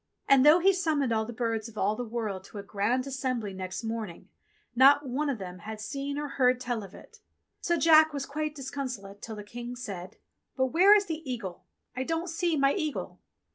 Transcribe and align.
And 0.27 0.43
though 0.43 0.57
he 0.57 0.73
summoned 0.73 1.13
all 1.13 1.25
the 1.25 1.31
birds 1.31 1.67
of 1.67 1.77
all 1.77 1.95
the 1.95 2.03
world 2.03 2.43
to 2.45 2.57
a 2.57 2.63
Grand 2.63 3.05
Assembly 3.05 3.53
next 3.53 3.83
morn 3.83 4.09
ing, 4.09 4.29
not 4.75 5.07
one 5.07 5.29
of 5.29 5.37
them 5.37 5.59
had 5.59 5.79
seen 5.79 6.17
or 6.17 6.27
heard 6.27 6.59
tell 6.59 6.81
of 6.81 6.95
it. 6.95 7.19
So 7.59 7.77
Jack 7.77 8.11
was 8.11 8.25
quite 8.25 8.55
disconsolate 8.55 9.21
till 9.21 9.35
the 9.35 9.43
King 9.43 9.75
said, 9.75 10.15
"But 10.57 10.73
where 10.73 10.95
is 10.95 11.05
the 11.05 11.21
eagle? 11.31 11.65
I 11.95 12.01
don't 12.01 12.29
see 12.31 12.57
my 12.57 12.73
eagle." 12.73 13.19